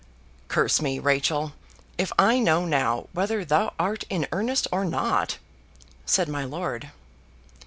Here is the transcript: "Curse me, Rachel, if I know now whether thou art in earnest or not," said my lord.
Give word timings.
"Curse 0.47 0.81
me, 0.81 0.97
Rachel, 0.97 1.53
if 1.95 2.11
I 2.17 2.39
know 2.39 2.65
now 2.65 3.07
whether 3.13 3.45
thou 3.45 3.73
art 3.77 4.03
in 4.09 4.27
earnest 4.31 4.65
or 4.71 4.83
not," 4.83 5.37
said 6.07 6.27
my 6.27 6.43
lord. 6.43 6.89